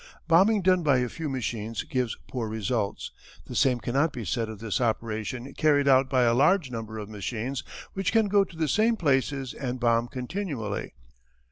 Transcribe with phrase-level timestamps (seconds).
[0.27, 3.11] "Bombing done by a few machines gives poor results.
[3.45, 7.07] The same cannot be said of this operation carried out by a large number of
[7.07, 10.95] machines which can go to the same places and bomb continually.